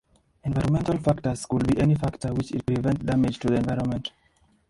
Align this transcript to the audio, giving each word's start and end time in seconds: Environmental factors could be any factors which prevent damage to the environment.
Environmental 0.43 0.97
factors 0.97 1.45
could 1.45 1.67
be 1.67 1.79
any 1.79 1.93
factors 1.93 2.31
which 2.31 2.65
prevent 2.65 3.05
damage 3.05 3.37
to 3.37 3.49
the 3.49 3.53
environment. 3.57 4.11